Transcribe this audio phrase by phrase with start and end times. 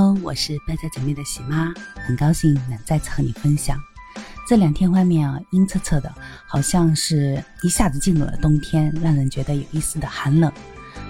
[0.00, 1.74] Hello，我是败在姐妹的喜妈，
[2.06, 3.76] 很高兴能再次和你分享。
[4.46, 6.14] 这两天外面啊阴恻恻的，
[6.46, 10.52] 好像是一下子进入了冬天，让人觉得有一丝的寒冷。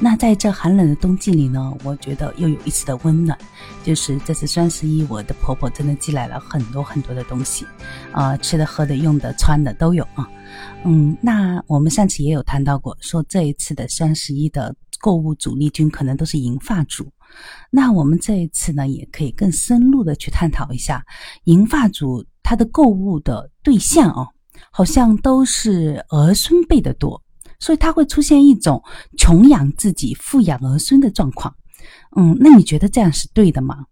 [0.00, 3.38] 那在这寒冷的冬季里呢，我觉得又有一丝的温暖，
[3.84, 7.64] 就是这次双十一，我的婆婆真的寄来了很多很多的东西，
[8.10, 10.28] 啊，吃的、喝的、用的、穿的都有啊。
[10.84, 17.06] 嗯，那我们上次也有谈到过，说这一次的双十一的购物主力军可能都是银发族。
[17.70, 21.04] 那我们这一次呢，也可以更深入的去探讨一下
[21.44, 24.28] 银发族他的购物的对象哦，
[24.70, 27.22] 好像都是儿孙辈的多，
[27.58, 28.82] 所以他会出现一种
[29.16, 31.54] 穷养自己、富养儿孙的状况。
[32.16, 33.86] 嗯，那你觉得这样是对的吗？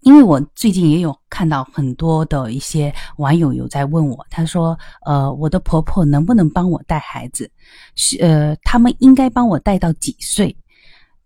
[0.00, 7.48] 因为我最近也有看到很多的一些网友有在问我，他说：“呃，我的婆婆能不能帮我带孩子？
[7.94, 10.56] 是呃，他们应该帮我带到几岁？”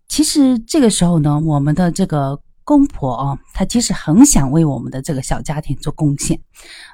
[0.07, 6.39] 其实这个时候呢，我们的这个公婆啊，她其实很想为我们的这个小家庭做贡献。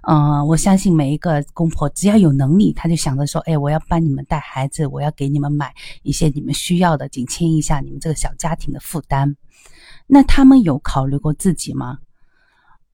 [0.07, 9.35] 嗯，我相信每一个公婆只要有能力，他就想着说：“哎，我要帮你们带孩子，我要给你们买一些你们需要的，减轻一下你们这个小家庭的负担。”
[10.05, 11.99] 那他们有考虑过自己吗？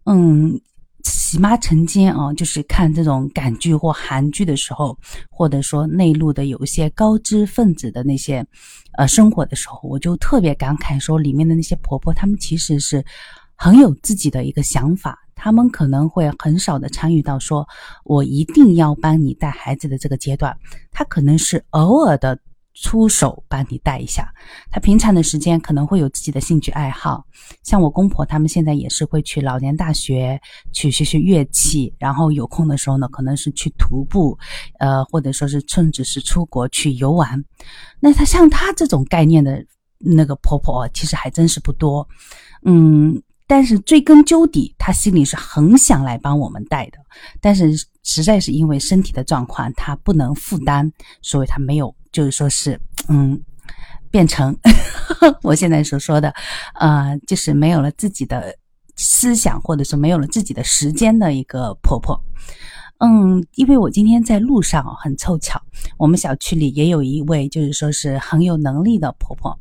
[0.06, 0.62] 嗯。
[1.04, 4.98] 喜妈曾经啊，就是看这种港剧或韩剧的时候，
[5.30, 8.46] 或者说内陆的有一些高知分子的那些，
[8.98, 13.04] 呃，生活的时候，我就特别感慨说，里面的那些婆婆，她们其实是
[13.56, 17.68] 很有自己的一个想法，她们可能会很少的参与到说
[18.04, 20.56] 我一定要帮你带孩子的这个阶段，
[20.92, 22.38] 她可能是偶尔的。
[22.82, 24.32] 出手帮你带一下，
[24.72, 27.26] 他平常的时间可能会有自己的兴趣爱好，
[27.62, 30.40] 像我公婆他们现在也是会去老年大学
[30.72, 34.38] 去学学乐器，然后有空的时候呢，可能是去徒步，
[34.80, 37.44] 呃，或者说是甚至是出国去游玩。
[38.00, 39.66] 那他像他这种概念的
[39.98, 42.08] 那个婆婆，其实还真是不多，
[42.64, 47.00] 嗯，但是追根究底，他心里是很想来帮我们带的，
[47.42, 47.74] 但是
[48.04, 50.90] 实在是因为身体的状况，他不能负担，
[51.22, 51.94] 所以他没有。
[52.12, 53.40] 就是说是，嗯，
[54.10, 54.56] 变成
[55.44, 56.34] 我现在所说的，
[56.76, 58.56] 呃，就是没有了自己的
[58.96, 62.20] 思想，或者说没有了自己的时间的一个婆婆。
[63.02, 65.62] 嗯，因为我今天在路上很凑巧，
[65.98, 69.58] 我们小区里也有一位，就是说是很有能力的婆婆。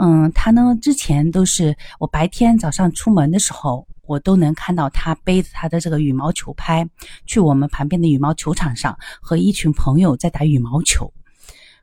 [0.00, 6.88] 嗯，她呢之前都是我白天早上出门的时候，我都能看到她背着她的这个羽毛球拍，
[7.26, 11.12] 去我们旁边的羽毛球场上和一群朋友在打羽毛球。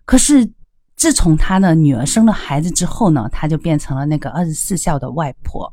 [0.08, 0.50] 可是，
[0.96, 5.72] 自从他的女儿生了孩子之后呢，他就变成了那个二十四孝的外婆。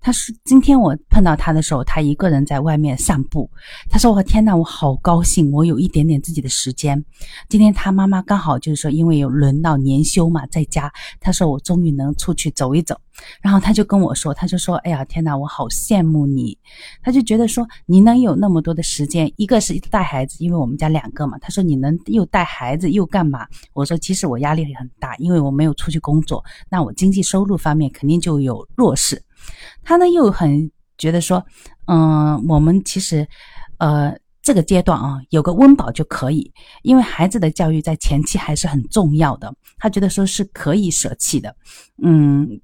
[0.00, 3.50] 他说：“今天我碰到他的时候，他一个人在外面散步。
[3.88, 7.04] 他说：‘我天呐，我好高兴，我有一点点自己的时间。’
[7.48, 10.92] 今天他妈妈刚好就是说，因为有轮到年休嘛，在家。
[11.20, 12.98] 他说我终于能出去走一走。
[13.40, 16.56] 然后他就跟我说，他就说：‘哎呀，天呐，我好羡慕你。’
[17.02, 21.38] 他就觉得说，你能有那么多的时间，一个是带孩子，因为我们家两个嘛。
[21.38, 23.46] 他说你能又带孩子又干嘛？
[23.74, 29.22] 我说其实我压力很大，因为我没有出去工作，那我经济收入方面肯定就有弱势。”
[29.82, 31.44] 他呢又很觉得说，
[31.86, 33.26] 嗯，我们其实，
[33.78, 39.52] 呃，这个阶段啊，有个温饱就可以，因为孩子的教育在前期还是很重要的。
[39.78, 41.54] 他觉得说是可以舍弃的，
[42.02, 42.60] 嗯，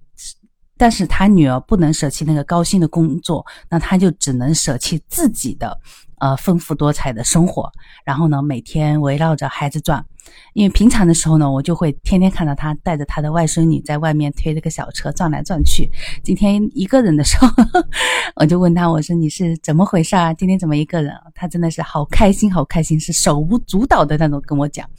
[0.79, 5.79] 但是他女儿不能舍弃那个高薪的工作，那他就只能舍弃自己的。
[6.21, 7.71] 呃，丰富多彩的生活，
[8.05, 10.05] 然后呢，每天围绕着孩子转。
[10.53, 15.89] 因为平常的时候呢，我就会天天看到他带着他的外孙女在外面推这个小车转来转去。
[16.25, 17.47] 今天一个人的时候，
[18.35, 20.35] 我就问他，我说你是怎么回事啊？
[20.35, 21.15] 今天怎么一个人？
[21.37, 24.91] 他真的是好开心，好开心，是手舞足蹈的那种跟我讲。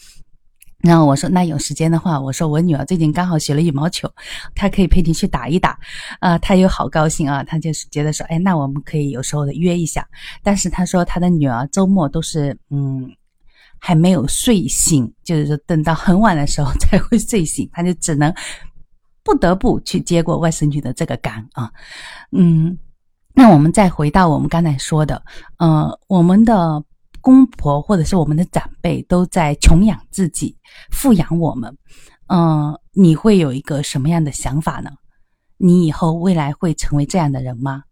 [0.81, 4.09] 然后我说，那有时间的话，我说我女儿最近刚好学了羽毛球，
[4.55, 5.77] 她可以陪你去打一打，
[6.21, 10.07] 啊，她又好高兴啊，她就是觉得说，哎，那我们可以有时候的约一下。
[10.41, 13.11] 但是她说她的女儿周末都是，嗯，
[13.77, 18.33] 还没有睡醒，就是说等到很晚的时候才会睡醒，她就只能
[19.21, 21.69] 不得不去接过外甥女的这个岗啊，
[22.31, 22.77] 嗯，
[23.33, 25.21] 那我们再回到我们刚才说的，
[25.57, 26.81] 呃，我们的。
[27.21, 30.55] 公婆或者是我们的长辈都在穷养自己，
[30.91, 31.77] 富养我们，
[32.27, 34.89] 嗯，你会有一个什么样的想法呢？
[35.57, 37.83] 你以后未来会成为这样的人吗？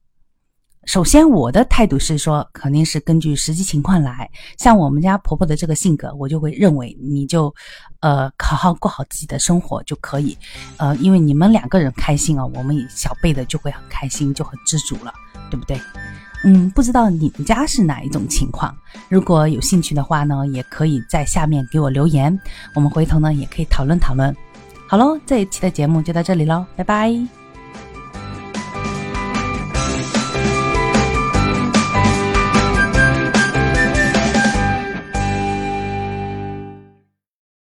[0.86, 4.30] 首先，我的态度是说，肯定是根据实际情况来。
[4.58, 7.54] 像我们家婆婆的这个性格，我就会认为你就，
[8.00, 10.38] 呃，好好过好自己的生活就可以，
[10.78, 15.14] 呃，因为你们两个人开心啊，我们小辈的就会很开心，就很知足了，
[15.52, 15.78] 对不对？
[16.44, 18.76] 嗯，不知道你们家是哪一种情况？
[19.10, 22.40] 如果有兴趣的话呢，也可以在下面给我留言，
[22.74, 24.36] 我们回头呢也可以讨论讨论。
[24.88, 27.47] 好喽，这一期的节目就到这里喽，拜拜。